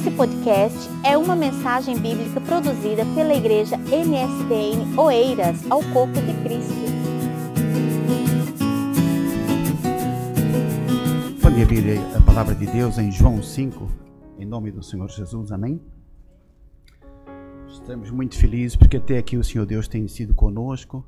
[0.00, 6.72] Esse podcast é uma mensagem bíblica produzida pela igreja MSBN Oeiras ao Corpo de Cristo.
[11.42, 13.90] Pode abrir a palavra de Deus em João 5,
[14.38, 15.78] em nome do Senhor Jesus, amém?
[17.68, 21.04] Estamos muito felizes porque até aqui o Senhor Deus tem sido conosco.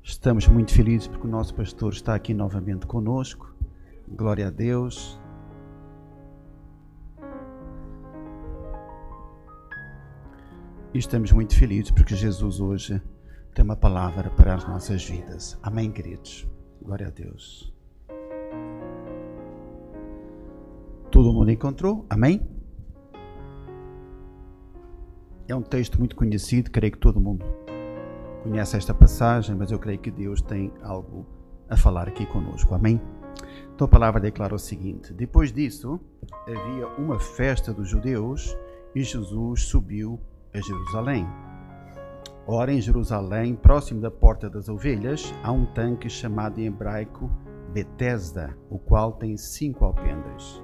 [0.00, 3.52] Estamos muito felizes porque o nosso pastor está aqui novamente conosco.
[4.06, 5.18] Glória a Deus.
[10.94, 13.00] E estamos muito felizes porque Jesus hoje
[13.54, 15.58] tem uma palavra para as nossas vidas.
[15.62, 16.48] Amém, queridos?
[16.80, 17.70] Glória a Deus.
[21.10, 22.06] Todo mundo encontrou?
[22.08, 22.40] Amém?
[25.46, 27.44] É um texto muito conhecido, creio que todo mundo
[28.42, 31.26] conhece esta passagem, mas eu creio que Deus tem algo
[31.68, 32.74] a falar aqui conosco.
[32.74, 32.98] Amém?
[33.74, 36.00] Então a palavra declara o seguinte: Depois disso,
[36.46, 38.56] havia uma festa dos judeus
[38.94, 40.18] e Jesus subiu
[40.54, 41.26] a Jerusalém.
[42.46, 47.30] Ora, em Jerusalém, próximo da Porta das Ovelhas, há um tanque chamado em hebraico
[47.72, 50.62] Betesda, o qual tem cinco alpendres.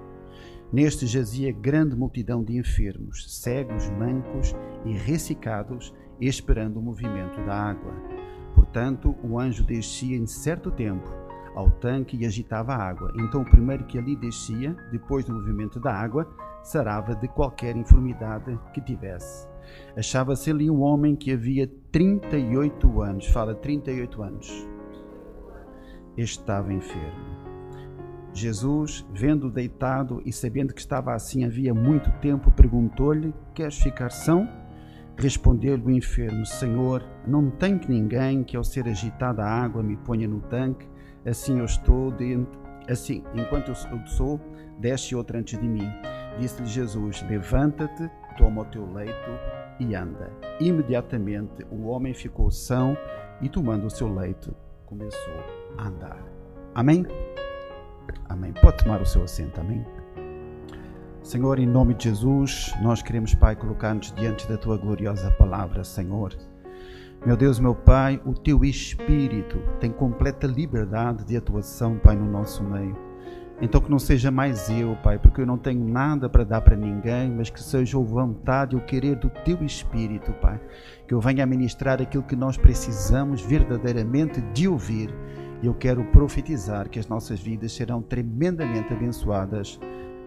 [0.73, 4.55] Neste jazia grande multidão de enfermos, cegos, mancos
[4.85, 7.93] e ressecados, esperando o movimento da água.
[8.55, 11.13] Portanto, o anjo descia em certo tempo
[11.55, 13.13] ao tanque e agitava a água.
[13.17, 16.27] Então, o primeiro que ali descia, depois do movimento da água,
[16.63, 19.54] sarava de qualquer enfermidade que tivesse.
[19.97, 24.69] Achava-se ali um homem que havia 38 anos, fala 38 anos,
[26.17, 27.35] estava enfermo.
[28.33, 34.49] Jesus, vendo-o deitado e sabendo que estava assim havia muito tempo, perguntou-lhe: Queres ficar são?
[35.17, 40.27] Respondeu-lhe o enfermo: Senhor, não tenho ninguém que ao ser agitada a água me ponha
[40.27, 40.89] no tanque,
[41.25, 44.41] assim eu estou dentro, assim, enquanto eu sou,
[44.81, 45.89] desce outra antes de mim.
[46.39, 49.31] Disse-lhe Jesus: Levanta-te, toma o teu leito
[49.81, 50.31] e anda.
[50.61, 52.97] Imediatamente o homem ficou são
[53.41, 54.55] e, tomando o seu leito,
[54.87, 55.35] começou
[55.79, 56.23] a andar.
[56.75, 57.07] Amém?
[58.29, 58.53] Amém.
[58.61, 59.85] Pode tomar o seu assento, amém?
[61.23, 66.37] Senhor, em nome de Jesus, nós queremos, Pai, colocar-nos diante da tua gloriosa palavra, Senhor.
[67.25, 72.63] Meu Deus, meu Pai, o teu Espírito tem completa liberdade de atuação, Pai, no nosso
[72.63, 73.14] meio.
[73.61, 76.77] Então que não seja mais eu, Pai, porque eu não tenho nada para dar para
[76.77, 80.61] ninguém, mas que seja a vontade e o querer do Teu Espírito, Pai.
[81.07, 85.15] Que eu venha ministrar aquilo que nós precisamos verdadeiramente de ouvir.
[85.63, 89.79] E eu quero profetizar que as nossas vidas serão tremendamente abençoadas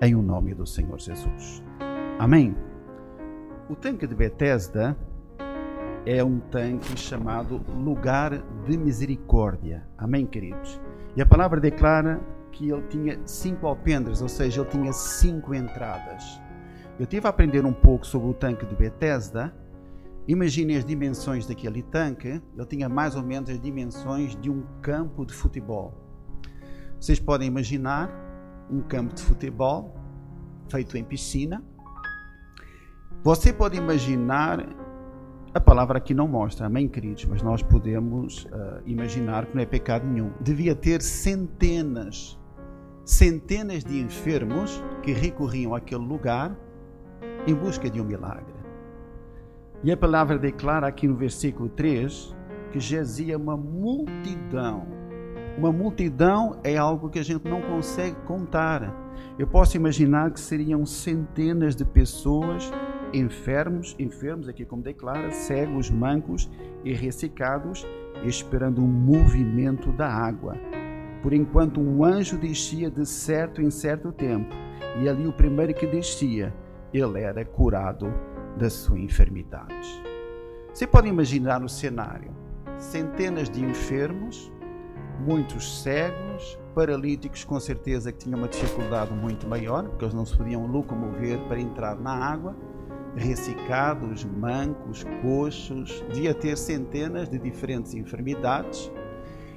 [0.01, 1.63] em o nome do Senhor Jesus.
[2.17, 2.55] Amém.
[3.69, 4.97] O tanque de Betesda
[6.05, 9.85] é um tanque chamado lugar de misericórdia.
[9.97, 10.79] Amém, queridos.
[11.15, 12.21] E a palavra declara
[12.57, 16.41] que ele tinha cinco alpendres, ou seja, ele tinha cinco entradas.
[16.99, 19.53] Eu tive a aprender um pouco sobre o tanque de Bethesda.
[20.27, 22.41] Imagine as dimensões daquele tanque.
[22.55, 25.93] Ele tinha mais ou menos as dimensões de um campo de futebol.
[26.99, 28.09] Vocês podem imaginar
[28.71, 29.95] um campo de futebol
[30.67, 31.63] feito em piscina.
[33.23, 34.67] Você pode imaginar
[35.53, 39.65] a palavra aqui não mostra, amém, queridos, mas nós podemos uh, imaginar que não é
[39.65, 40.31] pecado nenhum.
[40.39, 42.37] Devia ter centenas
[43.07, 46.53] centenas de enfermos que recorriam àquele lugar
[47.47, 48.53] em busca de um milagre.
[49.81, 52.35] E a palavra declara aqui no versículo 3
[52.69, 54.85] que jazia uma multidão.
[55.57, 58.93] Uma multidão é algo que a gente não consegue contar.
[59.39, 62.69] Eu posso imaginar que seriam centenas de pessoas
[63.13, 66.49] enfermos, enfermos aqui como declara, cegos, mancos
[66.83, 67.87] e ressecados,
[68.25, 70.57] esperando um movimento da água
[71.27, 74.55] por enquanto um anjo descia de certo em certo tempo,
[74.97, 76.55] e ali o primeiro que descia,
[76.93, 78.07] ele era curado
[78.57, 80.01] da sua enfermidade.
[80.73, 82.31] Você pode imaginar o cenário:
[82.77, 84.49] centenas de enfermos,
[85.19, 90.37] muitos cegos, paralíticos com certeza que tinham uma dificuldade muito maior, porque eles não se
[90.37, 92.55] podiam locomover para entrar na água,
[93.17, 98.89] ressecados, mancos, coxos, devia ter centenas de diferentes enfermidades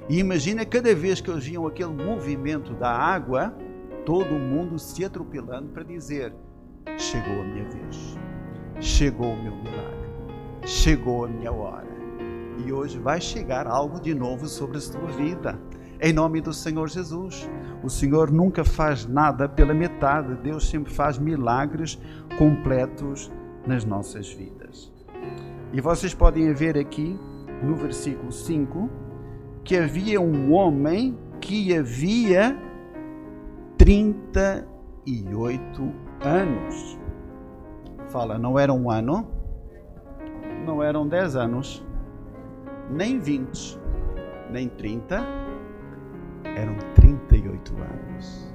[0.09, 3.55] e imagina cada vez que eles viam aquele movimento da água,
[4.05, 6.33] todo mundo se atropelando para dizer:
[6.97, 8.17] Chegou a minha vez,
[8.79, 10.09] chegou o meu milagre,
[10.65, 11.91] chegou a minha hora.
[12.65, 15.59] E hoje vai chegar algo de novo sobre a tua vida.
[15.99, 17.49] Em nome do Senhor Jesus.
[17.83, 21.99] O Senhor nunca faz nada pela metade, Deus sempre faz milagres
[22.37, 23.31] completos
[23.65, 24.91] nas nossas vidas.
[25.73, 27.17] E vocês podem ver aqui
[27.63, 28.89] no versículo 5
[29.63, 32.57] que havia um homem que havia
[33.77, 34.65] 38
[36.23, 36.99] anos.
[38.07, 39.27] Fala, não era um ano,
[40.65, 41.85] não eram 10 anos,
[42.89, 43.79] nem 20,
[44.51, 45.23] nem 30,
[46.43, 48.51] eram 38 anos.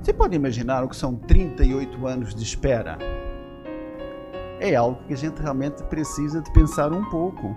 [0.00, 2.98] Você pode imaginar o que são 38 anos de espera?
[4.60, 7.56] É algo que a gente realmente precisa de pensar um pouco.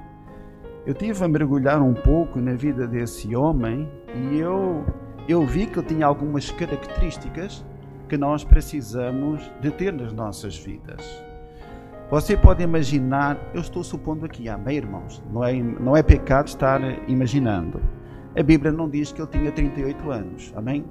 [0.86, 4.86] Eu tive a mergulhar um pouco na vida desse homem e eu,
[5.28, 7.66] eu vi que ele tinha algumas características
[8.08, 11.24] que nós precisamos de ter nas nossas vidas.
[12.10, 15.22] Você pode imaginar, eu estou supondo aqui, amém, irmãos?
[15.32, 17.80] Não é, não é pecado estar imaginando.
[18.36, 20.86] A Bíblia não diz que ele tinha 38 anos, amém?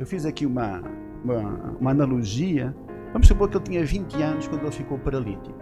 [0.00, 0.82] Eu fiz aqui uma,
[1.22, 2.74] uma, uma analogia.
[3.12, 5.54] Vamos supor que ele tinha 20 anos quando ele ficou paralítico.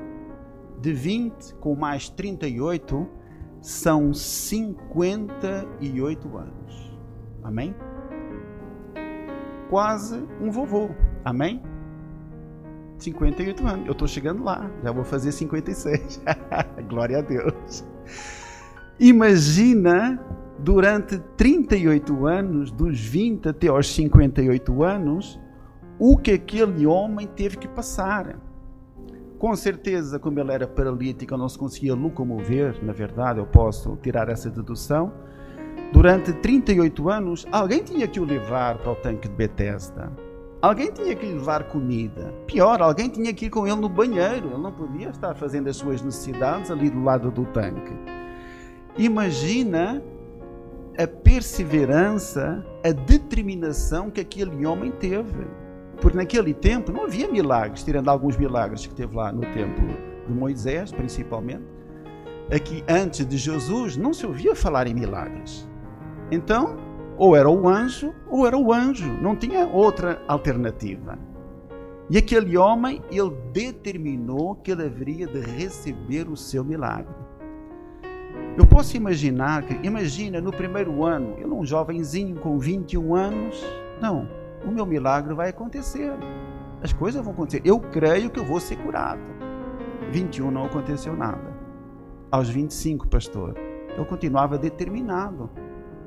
[0.80, 3.23] De 20 com mais 38
[3.64, 6.92] são 58 anos.
[7.42, 7.74] Amém?
[9.70, 10.90] Quase um vovô.
[11.24, 11.62] Amém?
[12.98, 13.86] 58 anos.
[13.86, 14.70] Eu estou chegando lá.
[14.82, 16.22] Já vou fazer 56.
[16.90, 17.82] Glória a Deus.
[19.00, 20.22] Imagina
[20.58, 25.40] durante 38 anos, dos 20 até aos 58 anos,
[25.98, 28.38] o que aquele homem teve que passar.
[29.38, 34.28] Com certeza, como ele era paralítico, não se conseguia locomover, na verdade, eu posso tirar
[34.28, 35.12] essa dedução.
[35.92, 40.12] Durante 38 anos, alguém tinha que o levar para o tanque de Bethesda.
[40.62, 42.32] Alguém tinha que lhe levar comida.
[42.46, 44.48] Pior, alguém tinha que ir com ele no banheiro.
[44.48, 47.92] Ele não podia estar fazendo as suas necessidades ali do lado do tanque.
[48.96, 50.02] Imagina
[50.96, 55.46] a perseverança, a determinação que aquele homem teve.
[56.00, 59.86] Porque naquele tempo não havia milagres, tirando alguns milagres que teve lá no templo
[60.26, 61.64] de Moisés, principalmente.
[62.54, 65.68] Aqui, antes de Jesus, não se ouvia falar em milagres.
[66.30, 66.76] Então,
[67.16, 69.10] ou era o anjo, ou era o anjo.
[69.22, 71.18] Não tinha outra alternativa.
[72.10, 77.14] E aquele homem, ele determinou que ele haveria de receber o seu milagre.
[78.58, 83.64] Eu posso imaginar que, imagina no primeiro ano, ele um jovenzinho com 21 anos,
[84.00, 84.28] não,
[84.66, 86.12] o meu milagre vai acontecer.
[86.82, 87.62] As coisas vão acontecer.
[87.64, 89.20] Eu creio que eu vou ser curado.
[90.10, 91.54] 21 não aconteceu nada.
[92.30, 95.50] Aos 25, pastor, ele continuava determinado.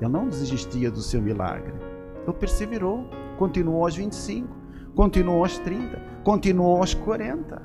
[0.00, 1.74] Ele não desistia do seu milagre.
[2.22, 4.48] Ele perseverou, continuou aos 25,
[4.94, 7.62] continuou aos 30, continuou aos 40.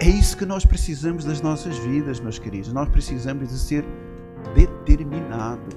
[0.00, 2.72] É isso que nós precisamos das nossas vidas, meus queridos.
[2.72, 3.84] Nós precisamos de ser
[4.54, 5.74] determinados.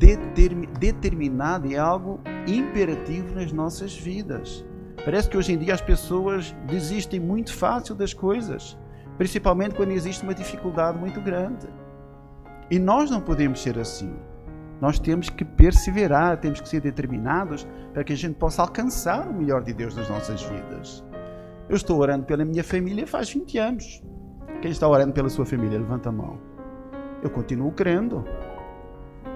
[0.00, 4.64] Determi determinado é algo imperativo nas nossas vidas.
[5.04, 8.78] Parece que hoje em dia as pessoas desistem muito fácil das coisas,
[9.18, 11.68] principalmente quando existe uma dificuldade muito grande.
[12.70, 14.10] E nós não podemos ser assim.
[14.80, 19.34] Nós temos que perseverar, temos que ser determinados para que a gente possa alcançar o
[19.34, 21.04] melhor de Deus nas nossas vidas.
[21.68, 24.02] Eu estou orando pela minha família faz 20 anos.
[24.62, 26.40] Quem está orando pela sua família, levanta a mão.
[27.22, 28.24] Eu continuo crendo.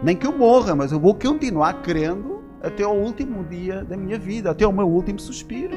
[0.03, 4.19] Nem que eu morra, mas eu vou continuar crendo até o último dia da minha
[4.19, 5.77] vida, até o meu último suspiro.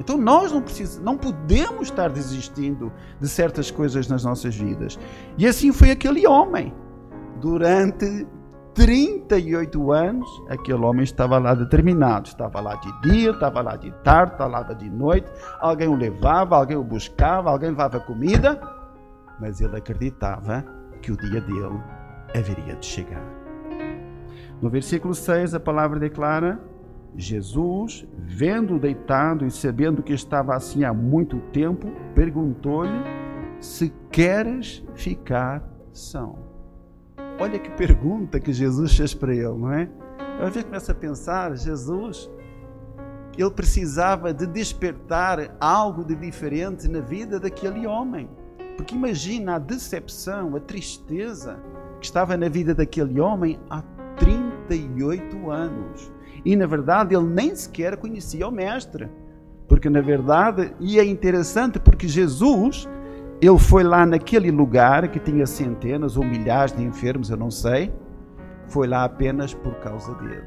[0.00, 2.90] Então nós não, precisamos, não podemos estar desistindo
[3.20, 4.98] de certas coisas nas nossas vidas.
[5.36, 6.72] E assim foi aquele homem.
[7.38, 8.26] Durante
[8.74, 12.28] 38 anos, aquele homem estava lá determinado.
[12.28, 15.30] Estava lá de dia, estava lá de tarde, estava lá de noite.
[15.60, 18.58] Alguém o levava, alguém o buscava, alguém levava comida.
[19.38, 20.64] Mas ele acreditava
[21.02, 21.80] que o dia dele
[22.34, 23.39] haveria de chegar.
[24.60, 26.60] No versículo 6, a palavra declara:
[27.16, 33.02] Jesus, vendo-o deitado e sabendo que estava assim há muito tempo, perguntou-lhe
[33.60, 35.62] se queres ficar
[35.92, 36.38] são.
[37.38, 39.88] Olha que pergunta que Jesus fez para ele, não é?
[40.38, 42.30] Eu às vezes começo a pensar, Jesus,
[43.36, 48.28] ele precisava de despertar algo de diferente na vida daquele homem.
[48.76, 51.58] Porque imagina a decepção, a tristeza
[51.98, 53.82] que estava na vida daquele homem há
[54.70, 56.12] 38 anos.
[56.44, 59.08] E na verdade ele nem sequer conhecia o Mestre.
[59.68, 62.88] Porque na verdade, e é interessante porque Jesus,
[63.40, 67.92] ele foi lá naquele lugar que tinha centenas ou milhares de enfermos, eu não sei,
[68.68, 70.44] foi lá apenas por causa dele.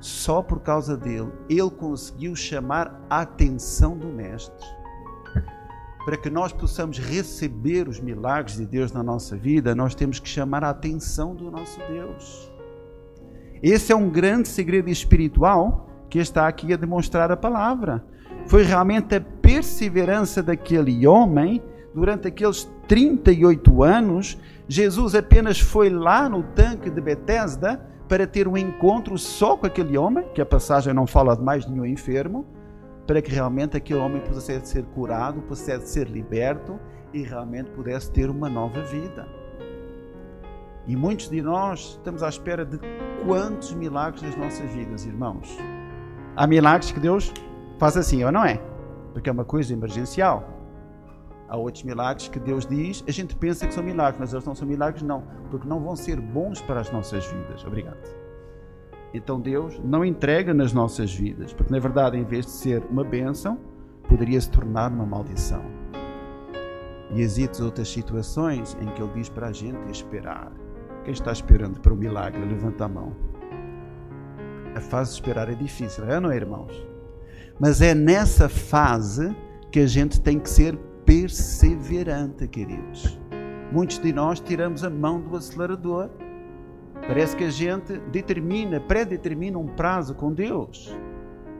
[0.00, 4.66] Só por causa dele, ele conseguiu chamar a atenção do Mestre.
[6.04, 10.28] Para que nós possamos receber os milagres de Deus na nossa vida, nós temos que
[10.28, 12.51] chamar a atenção do nosso Deus.
[13.62, 18.04] Esse é um grande segredo espiritual que está aqui a demonstrar a palavra.
[18.46, 21.62] Foi realmente a perseverança daquele homem
[21.94, 24.36] durante aqueles 38 anos.
[24.66, 29.96] Jesus apenas foi lá no tanque de Betesda para ter um encontro só com aquele
[29.96, 32.44] homem, que a passagem não fala de mais nenhum enfermo,
[33.06, 36.80] para que realmente aquele homem pudesse ser curado, pudesse ser liberto
[37.14, 39.41] e realmente pudesse ter uma nova vida.
[40.86, 42.78] E muitos de nós estamos à espera de
[43.24, 45.56] quantos milagres nas nossas vidas, irmãos.
[46.36, 47.32] Há milagres que Deus
[47.78, 48.60] faz assim, ou não é?
[49.12, 50.48] Porque é uma coisa emergencial.
[51.48, 54.54] Há outros milagres que Deus diz, a gente pensa que são milagres, mas eles não
[54.54, 57.64] são milagres, não, porque não vão ser bons para as nossas vidas.
[57.64, 58.22] Obrigado.
[59.14, 63.04] Então Deus não entrega nas nossas vidas, porque na verdade, em vez de ser uma
[63.04, 63.58] bênção,
[64.08, 65.62] poderia se tornar uma maldição.
[67.10, 70.50] E existem outras situações em que Ele diz para a gente esperar.
[71.04, 73.12] Quem está esperando para o milagre, levanta a mão.
[74.74, 76.86] A fase de esperar é difícil, é, não é, irmãos?
[77.58, 79.34] Mas é nessa fase
[79.70, 83.18] que a gente tem que ser perseverante, queridos.
[83.72, 86.08] Muitos de nós tiramos a mão do acelerador.
[87.06, 90.96] Parece que a gente determina, pré-determina um prazo com Deus.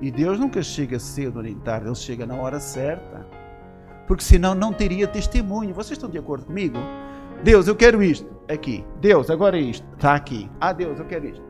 [0.00, 3.26] E Deus nunca chega cedo nem tarde, Ele chega na hora certa.
[4.06, 5.74] Porque senão não teria testemunho.
[5.74, 6.78] Vocês estão de acordo comigo?
[7.42, 8.31] Deus, eu quero isto.
[8.48, 8.84] Aqui.
[9.00, 9.86] Deus, agora é isto.
[9.94, 10.50] Está aqui.
[10.60, 11.44] Ah, Deus, eu quero isto.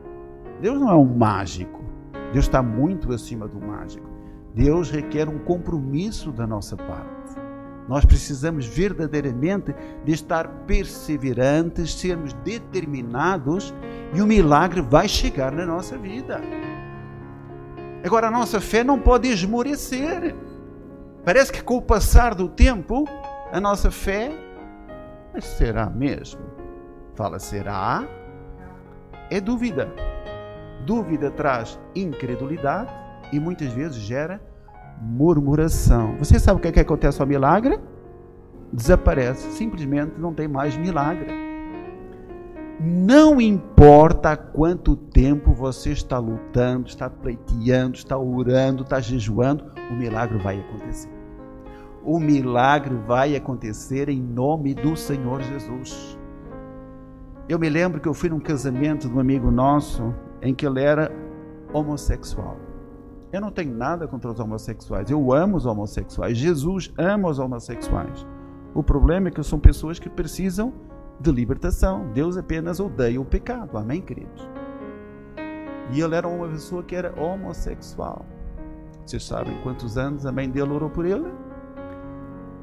[0.61, 1.83] Deus não é um mágico.
[2.31, 4.09] Deus está muito acima do mágico.
[4.53, 7.41] Deus requer um compromisso da nossa parte.
[7.87, 13.73] Nós precisamos verdadeiramente de estar perseverantes, sermos determinados
[14.13, 16.39] e o milagre vai chegar na nossa vida.
[18.05, 20.35] Agora, a nossa fé não pode esmorecer.
[21.25, 23.05] Parece que com o passar do tempo,
[23.51, 24.31] a nossa fé,
[25.33, 26.52] mas será mesmo?
[27.15, 28.07] Fala, será?
[29.29, 29.93] É dúvida.
[30.85, 32.91] Dúvida traz incredulidade
[33.31, 34.41] e muitas vezes gera
[35.01, 36.15] murmuração.
[36.17, 37.79] Você sabe o que, é que acontece ao milagre?
[38.71, 41.27] Desaparece, simplesmente não tem mais milagre.
[42.79, 49.93] Não importa há quanto tempo você está lutando, está pleiteando, está orando, está jejuando, o
[49.93, 51.09] milagre vai acontecer.
[52.03, 56.17] O milagre vai acontecer em nome do Senhor Jesus.
[57.47, 60.81] Eu me lembro que eu fui num casamento de um amigo nosso em que ele
[60.81, 61.11] era
[61.73, 62.57] homossexual.
[63.33, 65.09] Eu não tenho nada contra os homossexuais.
[65.09, 66.37] Eu amo os homossexuais.
[66.37, 68.25] Jesus ama os homossexuais.
[68.73, 70.73] O problema é que são pessoas que precisam
[71.19, 72.09] de libertação.
[72.13, 73.77] Deus apenas odeia o pecado.
[73.77, 74.47] Amém, queridos?
[75.91, 78.25] E ele era uma pessoa que era homossexual.
[79.05, 81.29] Vocês sabem quantos anos a mãe dele orou por ele?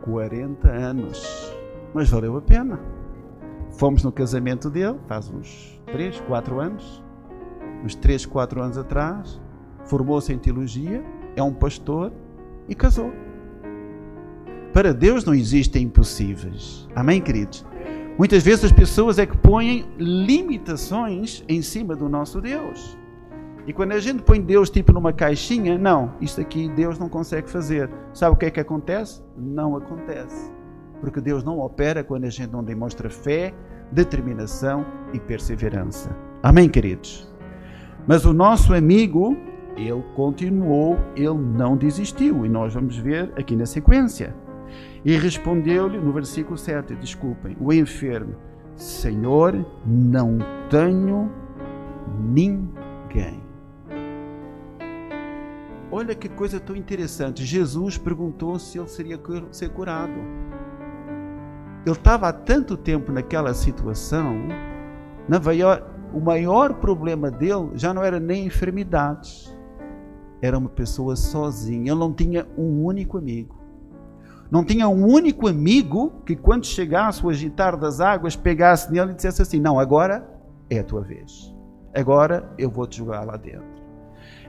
[0.02, 1.54] 40 anos.
[1.92, 2.80] Mas valeu a pena.
[3.72, 7.02] Fomos no casamento dele, faz uns 3, 4 anos.
[7.84, 9.40] Uns 3, 4 anos atrás
[9.84, 12.12] formou-se em teologia, é um pastor
[12.68, 13.12] e casou.
[14.72, 16.88] Para Deus não existem impossíveis.
[16.94, 17.66] Amém, queridos?
[18.16, 22.96] Muitas vezes as pessoas é que põem limitações em cima do nosso Deus.
[23.66, 27.50] E quando a gente põe Deus tipo numa caixinha, não, isto aqui Deus não consegue
[27.50, 27.90] fazer.
[28.12, 29.22] Sabe o que é que acontece?
[29.36, 30.52] Não acontece.
[31.00, 33.54] Porque Deus não opera quando a gente não demonstra fé,
[33.90, 36.14] determinação e perseverança.
[36.42, 37.28] Amém, queridos?
[38.06, 39.36] Mas o nosso amigo
[39.76, 42.44] ele continuou, ele não desistiu.
[42.44, 44.34] E nós vamos ver aqui na sequência.
[45.04, 48.34] E respondeu-lhe no versículo 7, desculpem, o enfermo:
[48.76, 50.38] Senhor, não
[50.68, 51.30] tenho
[52.18, 53.40] ninguém.
[55.92, 57.44] Olha que coisa tão interessante.
[57.44, 60.14] Jesus perguntou se ele seria ser curado.
[61.84, 64.36] Ele estava há tanto tempo naquela situação,
[65.28, 69.50] na maior, o maior problema dele já não era nem enfermidades
[70.42, 73.58] era uma pessoa sozinha, ele não tinha um único amigo.
[74.50, 79.14] Não tinha um único amigo que, quando chegasse o agitar das águas, pegasse nele e
[79.14, 80.28] dissesse assim: Não, agora
[80.68, 81.54] é a tua vez.
[81.94, 83.80] Agora eu vou te jogar lá dentro.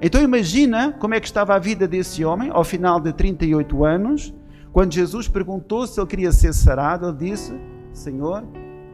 [0.01, 4.33] Então imagina como é que estava a vida desse homem ao final de 38 anos,
[4.73, 7.53] quando Jesus perguntou se ele queria ser sarado, ele disse:
[7.91, 8.43] Senhor,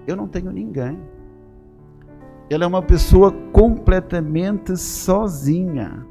[0.07, 0.99] eu não tenho ninguém.
[2.49, 6.05] Ele é uma pessoa completamente sozinha.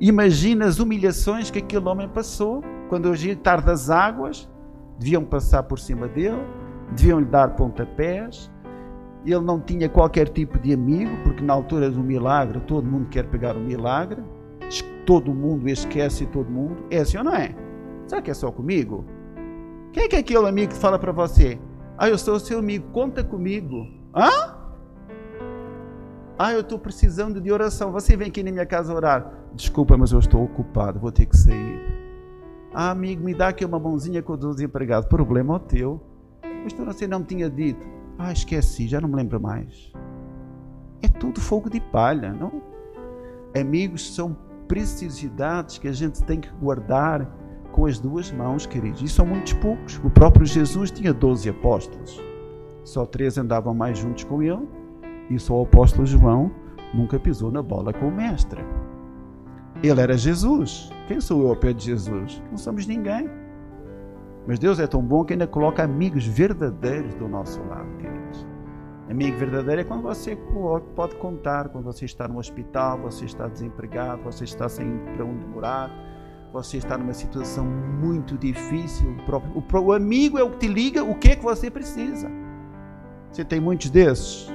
[0.00, 4.48] Imagina as humilhações que aquele homem passou quando o agitar das águas
[4.98, 6.38] deviam passar por cima dele,
[6.90, 8.50] deviam lhe dar pontapés.
[9.26, 13.26] Ele não tinha qualquer tipo de amigo, porque na altura do milagre todo mundo quer
[13.26, 14.22] pegar o milagre,
[15.04, 16.76] todo mundo esquece todo mundo.
[16.90, 17.54] É assim ou não é?
[18.06, 19.04] Será que é só comigo?
[19.92, 21.58] Quem é que é aquele amigo que fala para você?
[21.96, 23.86] Ah, eu sou seu amigo, conta comigo.
[24.14, 24.56] Hã?
[26.36, 27.92] Ah, eu estou precisando de oração.
[27.92, 29.32] Você vem aqui na minha casa orar.
[29.54, 31.80] Desculpa, mas eu estou ocupado, vou ter que sair.
[32.72, 35.06] Ah, amigo, me dá aqui uma mãozinha com o desempregado.
[35.06, 36.02] Problema é o teu.
[36.64, 37.86] Mas tu você não tinha dito.
[38.18, 39.92] Ah, esqueci, já não me lembro mais.
[41.00, 42.60] É tudo fogo de palha, não?
[43.56, 47.30] Amigos são preciosidades que a gente tem que guardar
[47.74, 49.02] com as duas mãos, queridos.
[49.02, 50.00] E são muitos poucos.
[50.04, 52.22] O próprio Jesus tinha 12 apóstolos.
[52.84, 54.68] Só três andavam mais juntos com ele.
[55.28, 56.52] E só o apóstolo João
[56.94, 58.64] nunca pisou na bola com o mestre.
[59.82, 60.88] Ele era Jesus.
[61.08, 62.40] Quem sou eu ao pé de Jesus?
[62.48, 63.28] Não somos ninguém.
[64.46, 68.46] Mas Deus é tão bom que ainda coloca amigos verdadeiros do nosso lado, queridos.
[69.10, 70.38] Amigo verdadeiro é quando você
[70.94, 75.44] pode contar, quando você está no hospital, você está desempregado, você está sem para onde
[75.46, 75.90] morar,
[76.54, 79.16] você está numa situação muito difícil.
[79.52, 82.30] O, o amigo é o que te liga o que é que você precisa.
[83.28, 84.48] Você tem muitos desses?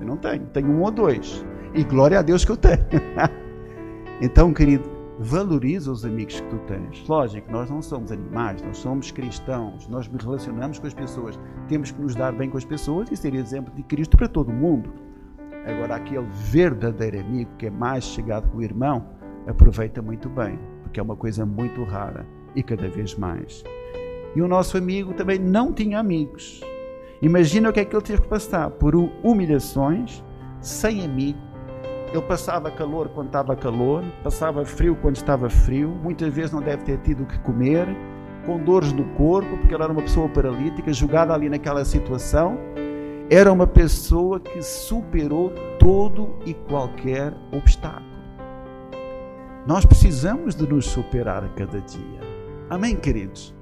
[0.00, 1.44] Eu não tenho, tenho um ou dois.
[1.74, 2.78] E glória a Deus que eu tenho.
[4.22, 7.06] então, querido, valoriza os amigos que tu tens.
[7.06, 11.90] Lógico, nós não somos animais, nós somos cristãos, nós nos relacionamos com as pessoas, temos
[11.90, 14.90] que nos dar bem com as pessoas e ser exemplo de Cristo para todo mundo.
[15.66, 19.06] Agora, aquele verdadeiro amigo que é mais chegado que o irmão,
[19.46, 20.58] aproveita muito bem,
[20.92, 23.64] porque é uma coisa muito rara e cada vez mais.
[24.36, 26.60] E o nosso amigo também não tinha amigos.
[27.22, 30.22] Imagina o que é que ele teve que passar por humilhações,
[30.60, 31.38] sem amigo,
[32.12, 36.84] ele passava calor quando estava calor, passava frio quando estava frio, muitas vezes não deve
[36.84, 37.86] ter tido o que comer,
[38.44, 42.58] com dores no corpo, porque ele era uma pessoa paralítica, jogada ali naquela situação.
[43.30, 48.11] Era uma pessoa que superou todo e qualquer obstáculo.
[49.66, 52.20] Nós precisamos de nos superar a cada dia.
[52.68, 53.54] Amém, queridos?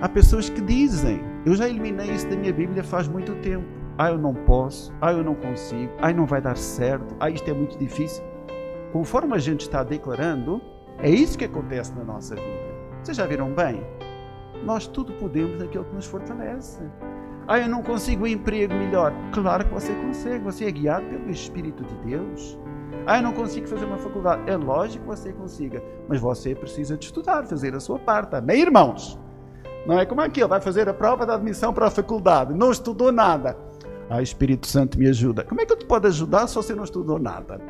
[0.00, 4.10] Há pessoas que dizem, eu já eliminei isso da minha Bíblia faz muito tempo ah,
[4.10, 7.54] eu não posso, ah, eu não consigo, ah, não vai dar certo, ah, isto é
[7.54, 8.24] muito difícil.
[8.92, 10.60] Conforme a gente está declarando,
[10.98, 12.74] é isso que acontece na nossa vida.
[13.02, 13.84] Vocês já viram bem?
[14.64, 16.82] Nós tudo podemos naquilo que nos fortalece.
[17.46, 19.12] Ah, eu não consigo um emprego melhor.
[19.32, 22.58] Claro que você consegue, você é guiado pelo Espírito de Deus.
[23.06, 24.50] Ah, eu não consigo fazer uma faculdade.
[24.50, 28.34] É lógico que você consiga, mas você precisa de estudar, fazer a sua parte.
[28.34, 29.18] Amém, irmãos?
[29.86, 33.12] Não é como aquilo, vai fazer a prova da admissão para a faculdade, não estudou
[33.12, 33.56] nada.
[34.08, 35.44] Ah, Espírito Santo me ajuda.
[35.44, 37.60] Como é que eu te posso ajudar se você não estudou nada?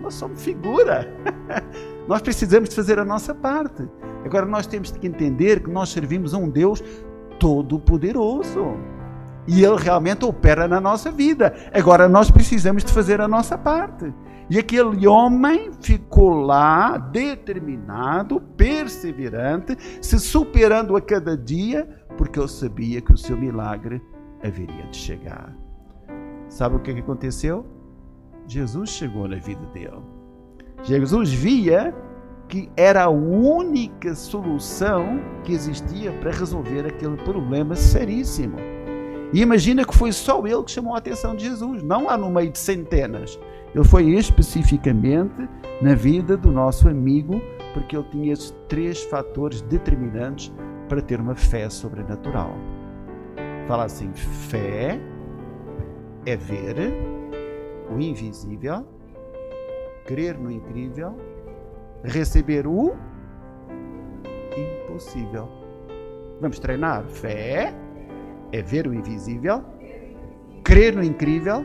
[0.00, 1.12] Nós somos figura.
[2.06, 3.88] nós precisamos de fazer a nossa parte.
[4.24, 6.82] Agora nós temos que entender que nós servimos a um Deus
[7.40, 8.76] todo-poderoso.
[9.48, 11.54] E Ele realmente opera na nossa vida.
[11.72, 14.12] Agora nós precisamos de fazer a nossa parte.
[14.48, 23.00] E aquele homem ficou lá, determinado, perseverante, se superando a cada dia, porque ele sabia
[23.00, 24.00] que o seu milagre
[24.42, 25.52] haveria de chegar.
[26.48, 27.66] Sabe o que aconteceu?
[28.46, 30.00] Jesus chegou na vida dele.
[30.84, 31.92] Jesus via
[32.48, 38.56] que era a única solução que existia para resolver aquele problema seríssimo.
[39.32, 42.30] E imagina que foi só ele que chamou a atenção de Jesus, não lá no
[42.30, 43.38] meio de centenas.
[43.74, 45.48] Ele foi especificamente
[45.82, 47.40] na vida do nosso amigo,
[47.74, 50.52] porque ele tinha esses três fatores determinantes
[50.88, 52.54] para ter uma fé sobrenatural.
[53.66, 54.98] Fala assim: fé,
[56.24, 56.76] é ver
[57.90, 58.86] o invisível,
[60.06, 61.16] crer no incrível,
[62.04, 62.94] receber o
[64.56, 65.48] impossível.
[66.40, 67.04] Vamos treinar.
[67.04, 67.74] Fé
[68.52, 69.62] é ver o invisível,
[70.62, 71.64] crer no incrível,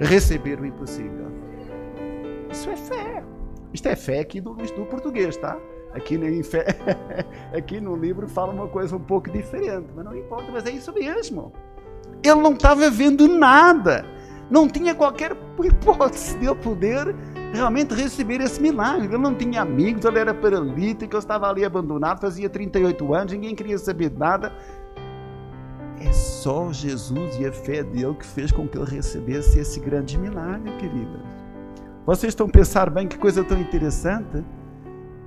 [0.00, 1.26] receber o impossível.
[2.50, 3.24] Isso é fé.
[3.72, 5.58] Isto é fé aqui do, do português, tá?
[5.94, 6.66] Aqui, em fé,
[7.56, 10.92] aqui no livro fala uma coisa um pouco diferente, mas não importa, mas é isso
[10.92, 11.52] mesmo.
[12.22, 14.04] Ele não estava vendo nada.
[14.50, 17.14] Não tinha qualquer hipótese de ele poder
[17.52, 19.06] realmente receber esse milagre.
[19.06, 23.54] Ele não tinha amigos, ele era paralítico, ele estava ali abandonado, fazia 38 anos, ninguém
[23.54, 24.52] queria saber de nada.
[26.04, 30.18] É só Jesus e a fé dele que fez com que ele recebesse esse grande
[30.18, 31.22] milagre, queridas.
[32.04, 34.42] Vocês estão a pensar bem que coisa tão interessante?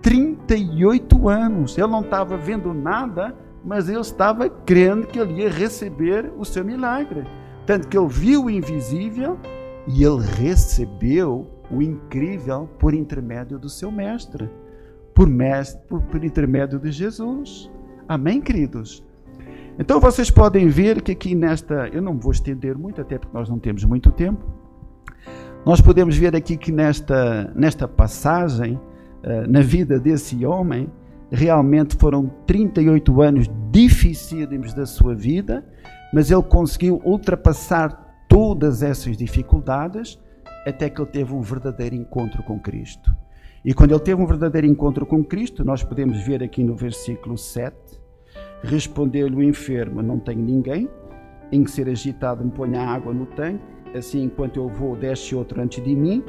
[0.01, 3.33] 38 anos, ele não estava vendo nada,
[3.63, 7.25] mas ele estava crendo que ele ia receber o seu milagre.
[7.65, 9.39] Tanto que ele viu o invisível
[9.87, 14.49] e ele recebeu o incrível por intermédio do seu mestre,
[15.13, 17.71] por, mestre, por, por intermédio de Jesus.
[18.07, 19.04] Amém, queridos?
[19.77, 23.49] Então vocês podem ver que aqui nesta, eu não vou estender muito, até porque nós
[23.49, 24.43] não temos muito tempo.
[25.65, 28.79] Nós podemos ver aqui que nesta, nesta passagem,
[29.23, 30.89] eh, na vida desse homem,
[31.29, 35.65] realmente foram 38 anos dificílimos da sua vida,
[36.13, 40.19] mas ele conseguiu ultrapassar todas essas dificuldades
[40.65, 43.13] até que ele teve um verdadeiro encontro com Cristo.
[43.63, 47.37] E quando ele teve um verdadeiro encontro com Cristo, nós podemos ver aqui no versículo
[47.37, 47.75] 7,
[48.63, 50.89] respondeu-lhe o enfermo: Não tenho ninguém
[51.51, 53.63] em que ser agitado me ponha água no tanque,
[53.95, 56.23] assim enquanto eu vou, desce outro antes de mim.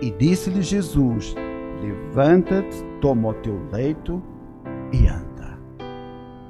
[0.00, 1.34] E disse-lhe Jesus:
[1.82, 4.22] levanta-te, toma o teu leito
[4.92, 5.58] e anda.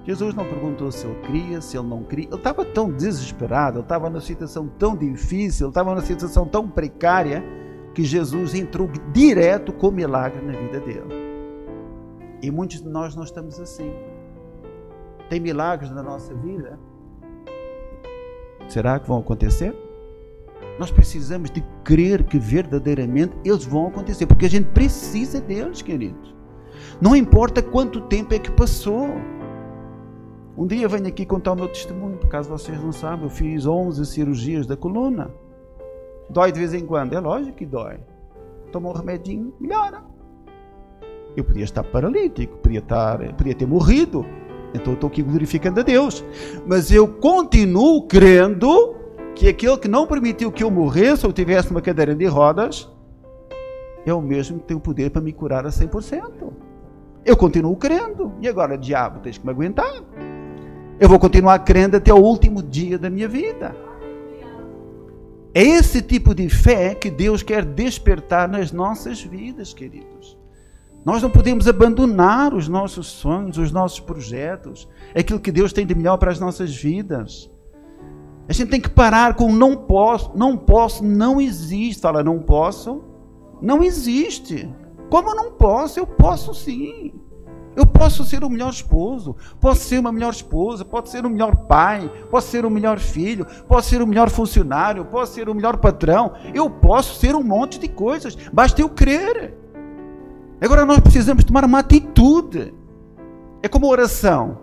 [0.05, 2.27] Jesus não perguntou se ele queria, se ele não queria.
[2.27, 6.69] Ele estava tão desesperado, ele estava numa situação tão difícil, ele estava numa situação tão
[6.69, 7.43] precária
[7.95, 11.23] que Jesus entrou direto com o milagre na vida dele.
[12.43, 13.93] E muitos de nós não estamos assim.
[15.33, 16.79] Tem milagres na nossa vida?
[18.69, 19.75] Será que vão acontecer?
[20.79, 26.35] Nós precisamos de crer que verdadeiramente eles vão acontecer, porque a gente precisa deles, queridos.
[27.01, 29.09] Não importa quanto tempo é que passou.
[30.55, 33.65] Um dia venho aqui contar o meu testemunho, por caso vocês não sabem, eu fiz
[33.65, 35.31] 11 cirurgias da coluna.
[36.29, 37.15] Dói de vez em quando?
[37.15, 38.01] É lógico que dói.
[38.71, 40.05] Toma um remedinho, melhora.
[41.35, 44.27] Eu podia estar paralítico, podia, estar, podia ter morrido.
[44.75, 46.25] Então eu estou aqui glorificando a Deus.
[46.67, 48.97] Mas eu continuo crendo
[49.35, 52.89] que aquele que não permitiu que eu morresse ou tivesse uma cadeira de rodas
[54.05, 56.53] é o mesmo que tem o poder para me curar a 100%.
[57.25, 58.33] Eu continuo crendo.
[58.41, 60.03] E agora, diabo, tens que me aguentar.
[60.99, 63.75] Eu vou continuar crendo até o último dia da minha vida.
[65.55, 70.39] É esse tipo de fé que Deus quer despertar nas nossas vidas, queridos.
[71.05, 75.95] Nós não podemos abandonar os nossos sonhos, os nossos projetos, aquilo que Deus tem de
[75.95, 77.51] melhor para as nossas vidas.
[78.49, 82.01] A gente tem que parar com não posso, não posso, não existe.
[82.01, 83.03] Fala, não posso,
[83.61, 84.73] não existe.
[85.11, 85.99] Como não posso?
[85.99, 87.13] Eu posso sim.
[87.75, 91.57] Eu posso ser o melhor esposo, posso ser uma melhor esposa, posso ser o melhor
[91.67, 95.79] pai, posso ser o melhor filho, posso ser o melhor funcionário, posso ser o melhor
[95.79, 96.35] patrão.
[96.53, 99.62] Eu posso ser um monte de coisas, basta eu crer.
[100.63, 102.73] Agora nós precisamos tomar uma atitude.
[103.63, 104.59] É como oração.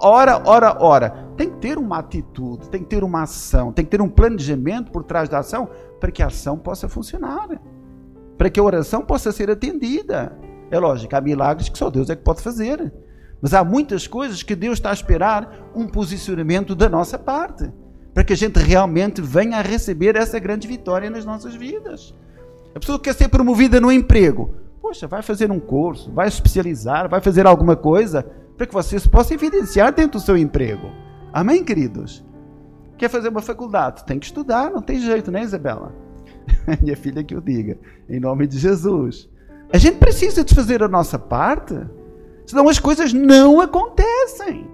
[0.00, 1.28] Ora, ora, ora.
[1.36, 4.90] Tem que ter uma atitude, tem que ter uma ação, tem que ter um planejamento
[4.90, 5.68] por trás da ação
[6.00, 7.48] para que a ação possa funcionar.
[8.36, 10.36] Para que a oração possa ser atendida.
[10.72, 12.92] É lógico, há milagres que só Deus é que pode fazer.
[13.40, 17.70] Mas há muitas coisas que Deus está a esperar um posicionamento da nossa parte.
[18.12, 22.12] Para que a gente realmente venha a receber essa grande vitória nas nossas vidas.
[22.74, 24.67] A pessoa quer ser promovida no emprego.
[24.88, 28.24] Poxa, vai fazer um curso, vai especializar, vai fazer alguma coisa
[28.56, 30.90] para que você se possa evidenciar dentro do seu emprego.
[31.30, 32.24] Amém, queridos?
[32.96, 34.06] Quer fazer uma faculdade?
[34.06, 35.94] Tem que estudar, não tem jeito, né, Isabela?
[36.80, 37.76] Minha filha que o diga,
[38.08, 39.28] em nome de Jesus.
[39.70, 41.78] A gente precisa de fazer a nossa parte,
[42.46, 44.66] senão as coisas não acontecem.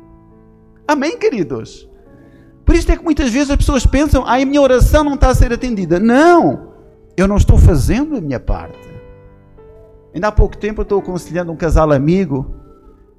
[0.86, 1.90] Amém, queridos?
[2.64, 5.30] Por isso é que muitas vezes as pessoas pensam, ah, a minha oração não está
[5.30, 5.98] a ser atendida.
[5.98, 6.68] Não,
[7.16, 8.93] eu não estou fazendo a minha parte.
[10.14, 12.54] Ainda há pouco tempo eu estou aconselhando um casal amigo,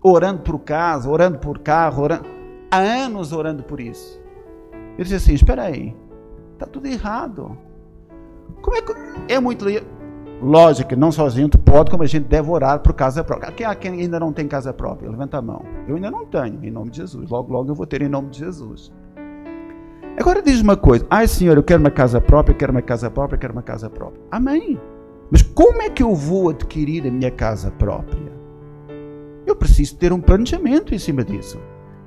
[0.02, 2.26] orando por casa, orando por carro, orando,
[2.72, 4.22] há anos orando por isso.
[4.94, 5.94] Ele disse assim: Espera aí,
[6.54, 7.58] está tudo errado.
[8.62, 8.94] Como é que.
[9.28, 9.66] É muito.
[10.42, 13.52] Lógico, não a gente pode, como a gente deve orar por casa própria.
[13.52, 15.10] Quem, quem ainda não tem casa própria?
[15.10, 15.64] Levanta a mão.
[15.88, 17.30] Eu ainda não tenho, em nome de Jesus.
[17.30, 18.92] Logo, logo eu vou ter em nome de Jesus.
[20.18, 23.10] Agora diz uma coisa: Ai, Senhor, eu quero uma casa própria, eu quero uma casa
[23.10, 24.22] própria, eu quero uma casa própria.
[24.32, 24.80] Amém.
[25.32, 28.32] Mas como é que eu vou adquirir a minha casa própria?
[29.46, 31.60] Eu preciso ter um planejamento em cima disso.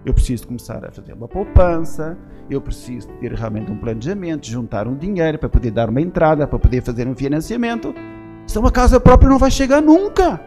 [0.04, 2.16] Eu preciso começar a fazer uma poupança,
[2.48, 6.58] eu preciso ter realmente um planejamento, juntar um dinheiro para poder dar uma entrada, para
[6.58, 7.94] poder fazer um financiamento.
[8.46, 10.40] Senão a casa própria não vai chegar nunca.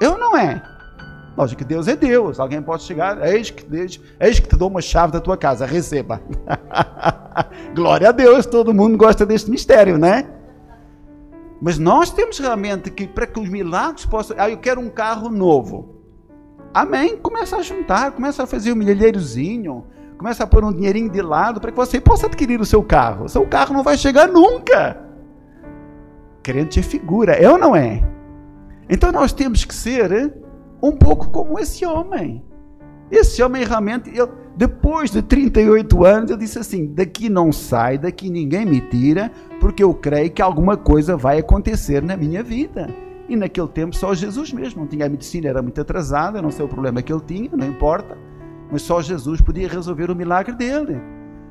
[0.00, 0.62] Eu não é.
[1.36, 2.40] Lógico que Deus é Deus.
[2.40, 5.66] Alguém pode chegar, eis que, eis, eis que te dou uma chave da tua casa,
[5.66, 6.22] receba.
[7.74, 10.35] Glória a Deus, todo mundo gosta deste mistério, né?
[11.60, 14.36] Mas nós temos realmente que, para que os milagres possam.
[14.38, 15.96] Ah, eu quero um carro novo.
[16.74, 17.16] Amém.
[17.16, 19.84] Começa a juntar, começa a fazer um milheirozinho,
[20.18, 23.28] começa a pôr um dinheirinho de lado para que você possa adquirir o seu carro.
[23.28, 25.02] Seu carro não vai chegar nunca.
[26.42, 28.04] Crente é figura, é ou não é?
[28.88, 30.34] Então nós temos que ser
[30.82, 32.44] um pouco como esse homem.
[33.10, 38.30] Esse homem realmente, ele, depois de 38 anos, ele disse assim: daqui não sai, daqui
[38.30, 42.88] ninguém me tira, porque eu creio que alguma coisa vai acontecer na minha vida.
[43.28, 46.64] E naquele tempo só Jesus mesmo, não tinha a medicina, era muito atrasada, não sei
[46.64, 48.16] o problema que ele tinha, não importa,
[48.70, 51.00] mas só Jesus podia resolver o milagre dele.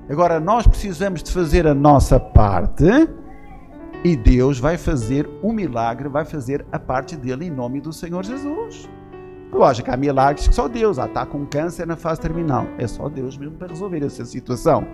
[0.10, 2.86] Agora nós precisamos de fazer a nossa parte
[4.04, 8.24] e Deus vai fazer o milagre, vai fazer a parte dele em nome do Senhor
[8.24, 8.90] Jesus.
[9.56, 13.08] Lógico, há milagres que só Deus, ah, está com câncer na fase terminal, é só
[13.08, 14.86] Deus mesmo para resolver essa situação.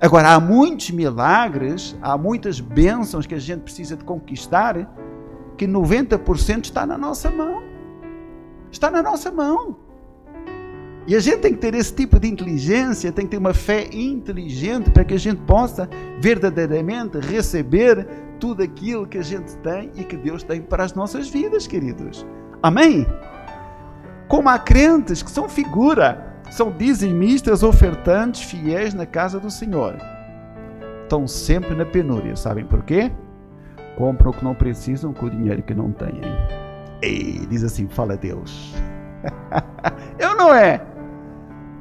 [0.00, 4.74] Agora, há muitos milagres, há muitas bênçãos que a gente precisa de conquistar,
[5.56, 7.62] que 90% está na nossa mão.
[8.72, 9.76] Está na nossa mão.
[11.06, 13.88] E a gente tem que ter esse tipo de inteligência, tem que ter uma fé
[13.92, 15.88] inteligente para que a gente possa
[16.20, 18.06] verdadeiramente receber
[18.40, 22.26] tudo aquilo que a gente tem e que Deus tem para as nossas vidas, queridos.
[22.62, 23.06] Amém?
[24.30, 29.96] Como há crentes que são figura, são dizimistas, ofertantes, fiéis na casa do Senhor.
[31.02, 33.10] Estão sempre na penúria, sabem por quê?
[33.96, 36.20] Compram o que não precisam com o dinheiro que não têm.
[37.02, 38.72] Ei, diz assim, fala Deus.
[40.16, 40.80] Eu não é?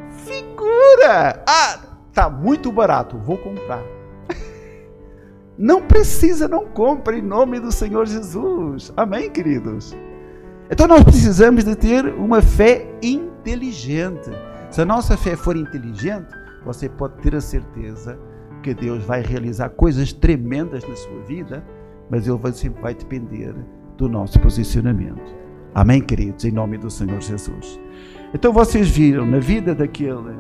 [0.10, 1.44] Figura!
[1.48, 1.78] Ah,
[2.12, 3.84] tá muito barato, vou comprar.
[5.56, 8.94] Não precisa, não compre em nome do Senhor Jesus.
[8.96, 9.94] Amém, queridos?
[10.72, 14.30] Então nós precisamos de ter uma fé inteligente.
[14.70, 16.30] Se a nossa fé for inteligente,
[16.64, 18.20] você pode ter a certeza
[18.62, 21.64] que Deus vai realizar coisas tremendas na sua vida,
[22.10, 23.56] mas Ele sempre vai depender
[23.98, 25.36] do nosso posicionamento.
[25.74, 26.46] Amém, queridos?
[26.46, 27.80] Em nome do Senhor Jesus.
[28.34, 30.36] Então vocês viram na vida daquele,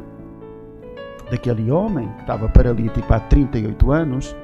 [1.31, 4.35] daquele homem que estava paralítico há 38 anos,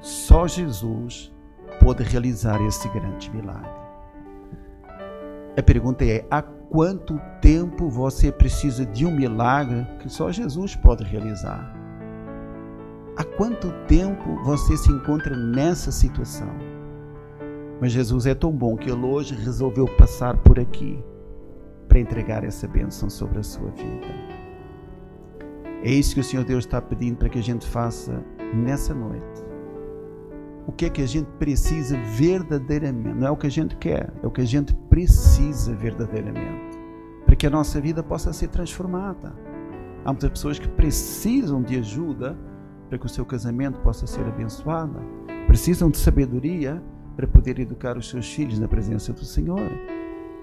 [0.00, 1.30] só Jesus
[1.80, 3.87] pôde realizar esse grande milagre.
[5.58, 11.02] A pergunta é: há quanto tempo você precisa de um milagre que só Jesus pode
[11.02, 11.74] realizar?
[13.16, 16.48] Há quanto tempo você se encontra nessa situação?
[17.80, 21.02] Mas Jesus é tão bom que ele hoje resolveu passar por aqui
[21.88, 24.06] para entregar essa bênção sobre a sua vida.
[25.82, 28.22] É isso que o Senhor Deus está pedindo para que a gente faça
[28.54, 29.37] nessa noite
[30.68, 33.16] o que é que a gente precisa verdadeiramente.
[33.16, 36.78] Não é o que a gente quer, é o que a gente precisa verdadeiramente.
[37.24, 39.34] Para que a nossa vida possa ser transformada.
[40.04, 42.38] Há muitas pessoas que precisam de ajuda
[42.86, 45.00] para que o seu casamento possa ser abençoado.
[45.46, 46.82] Precisam de sabedoria
[47.16, 49.70] para poder educar os seus filhos na presença do Senhor.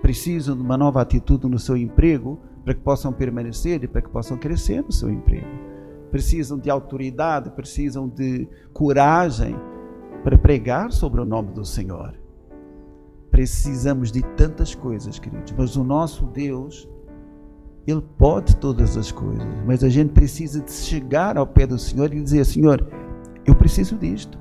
[0.01, 4.09] Precisam de uma nova atitude no seu emprego para que possam permanecer e para que
[4.09, 5.45] possam crescer no seu emprego.
[6.09, 9.55] Precisam de autoridade, precisam de coragem
[10.25, 12.15] para pregar sobre o nome do Senhor.
[13.29, 16.89] Precisamos de tantas coisas, queridos, mas o nosso Deus,
[17.85, 22.11] Ele pode todas as coisas, mas a gente precisa de chegar ao pé do Senhor
[22.11, 22.87] e dizer: Senhor,
[23.45, 24.39] eu preciso disto.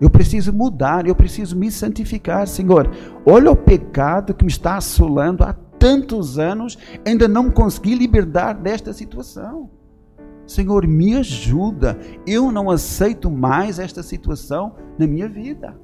[0.00, 2.90] Eu preciso mudar, eu preciso me santificar, Senhor.
[3.26, 8.94] Olha o pecado que me está assolando há tantos anos, ainda não consegui libertar desta
[8.94, 9.68] situação.
[10.46, 11.98] Senhor, me ajuda.
[12.26, 15.76] Eu não aceito mais esta situação na minha vida.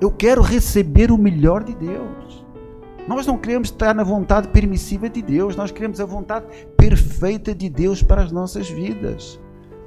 [0.00, 2.46] Eu quero receber o melhor de Deus.
[3.08, 7.68] Nós não queremos estar na vontade permissiva de Deus, nós queremos a vontade perfeita de
[7.70, 9.40] Deus para as nossas vidas.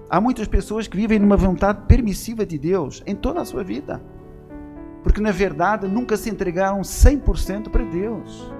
[0.10, 4.02] Há muitas pessoas que vivem numa vontade permissiva de Deus em toda a sua vida,
[5.04, 8.52] porque na verdade nunca se entregaram 100% para Deus.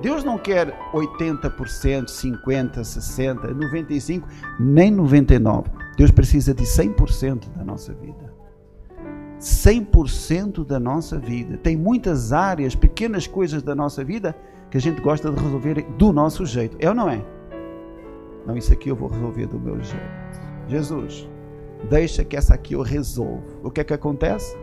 [0.00, 4.22] Deus não quer 80%, 50%, 60%, 95%,
[4.60, 5.64] nem 99%.
[5.96, 8.32] Deus precisa de 100% da nossa vida.
[9.40, 11.56] 100% da nossa vida.
[11.58, 14.36] Tem muitas áreas, pequenas coisas da nossa vida
[14.70, 16.76] que a gente gosta de resolver do nosso jeito.
[16.80, 17.24] É ou não é?
[18.46, 20.18] Não, isso aqui eu vou resolver do meu jeito.
[20.68, 21.28] Jesus,
[21.88, 23.44] deixa que essa aqui eu resolvo.
[23.62, 24.56] O que é que acontece?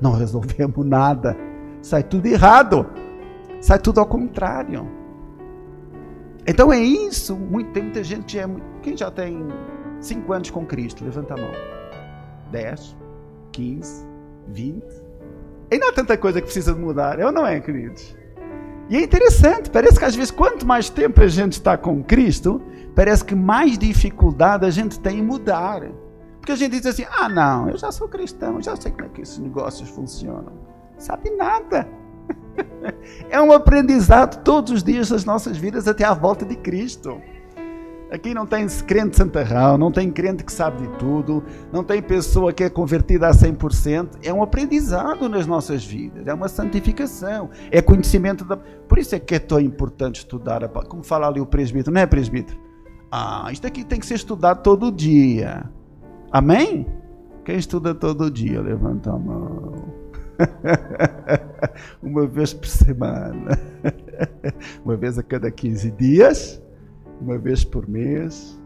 [0.00, 1.36] Não resolvemos nada.
[1.82, 2.86] Sai tudo errado.
[3.60, 4.88] Sai tudo ao contrário.
[6.46, 7.36] Então é isso.
[7.36, 8.48] Muito, tem muita gente que é.
[8.82, 9.46] Quem já tem
[10.00, 11.04] 5 anos com Cristo?
[11.04, 11.52] Levanta a mão.
[12.50, 12.96] 10,
[13.52, 14.06] 15,
[14.48, 14.82] 20.
[15.72, 18.16] Ainda há tanta coisa que precisa de mudar, é ou não é, queridos?
[18.88, 22.60] E é interessante, parece que às vezes quanto mais tempo a gente está com Cristo,
[22.92, 25.82] parece que mais dificuldade a gente tem em mudar.
[26.38, 29.08] Porque a gente diz assim: ah, não, eu já sou cristão, já sei como é
[29.10, 30.54] que esses negócios funcionam.
[30.98, 31.86] Sabe nada.
[33.30, 37.20] É um aprendizado todos os dias das nossas vidas até à volta de Cristo.
[38.10, 42.52] Aqui não tem crente santarrão, não tem crente que sabe de tudo, não tem pessoa
[42.52, 44.18] que é convertida a 100%.
[44.24, 48.56] É um aprendizado nas nossas vidas, é uma santificação, é conhecimento da.
[48.56, 52.06] Por isso é que é tão importante estudar, como fala ali o presbítero, não é
[52.06, 52.58] presbítero?
[53.12, 55.70] Ah, isto aqui tem que ser estudado todo dia.
[56.32, 56.86] Amém?
[57.44, 59.99] Quem estuda todo dia, levanta a mão.
[62.02, 63.58] uma vez por semana,
[64.84, 66.62] uma vez a cada 15 dias,
[67.20, 68.58] uma vez por mês.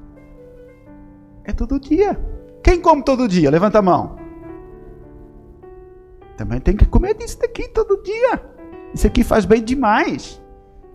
[1.44, 2.18] É todo dia.
[2.62, 3.50] Quem come todo dia?
[3.50, 4.16] Levanta a mão.
[6.36, 8.42] Também tem que comer disso daqui todo dia.
[8.94, 10.42] Isso aqui faz bem demais.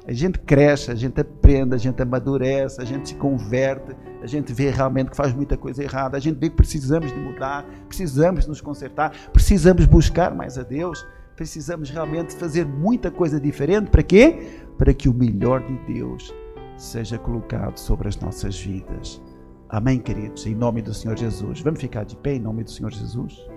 [0.09, 4.51] A gente cresce, a gente aprende, a gente amadurece, a gente se converte, a gente
[4.51, 8.47] vê realmente que faz muita coisa errada, a gente vê que precisamos de mudar, precisamos
[8.47, 13.91] nos consertar, precisamos buscar mais a Deus, precisamos realmente fazer muita coisa diferente.
[13.91, 14.63] Para quê?
[14.79, 16.33] Para que o melhor de Deus
[16.75, 19.21] seja colocado sobre as nossas vidas.
[19.69, 21.61] Amém, queridos, em nome do Senhor Jesus.
[21.61, 23.47] Vamos ficar de pé em nome do Senhor Jesus.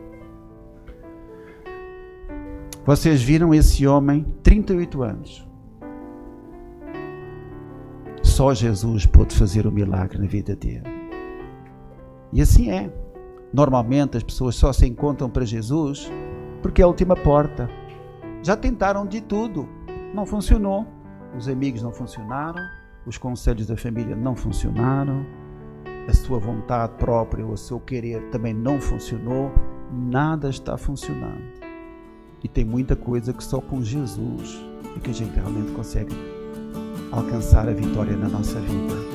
[2.84, 5.51] Vocês viram esse homem, 38 anos.
[8.32, 10.86] Só Jesus pôde fazer o um milagre na vida dele.
[12.32, 12.90] E assim é.
[13.52, 16.10] Normalmente as pessoas só se encontram para Jesus
[16.62, 17.68] porque é a última porta.
[18.42, 19.68] Já tentaram de tudo,
[20.14, 20.86] não funcionou.
[21.36, 22.58] Os amigos não funcionaram,
[23.04, 25.26] os conselhos da família não funcionaram,
[26.08, 29.52] a sua vontade própria ou o seu querer também não funcionou,
[29.92, 31.42] nada está funcionando.
[32.42, 34.58] E tem muita coisa que só com Jesus
[34.96, 36.41] é que a gente realmente consegue
[37.12, 39.12] alcançar a vitória na nossa vida.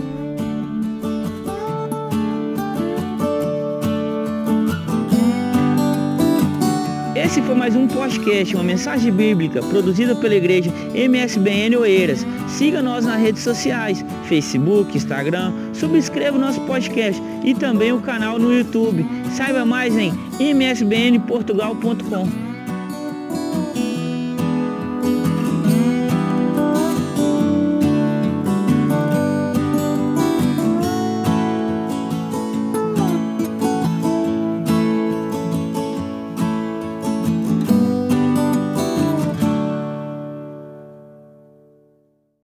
[7.15, 12.25] Esse foi mais um podcast, uma mensagem bíblica produzida pela igreja MSBN Oeiras.
[12.47, 18.39] Siga nós nas redes sociais, Facebook, Instagram, subscreva o nosso podcast e também o canal
[18.39, 19.05] no YouTube.
[19.36, 22.46] Saiba mais em msbnportugal.com.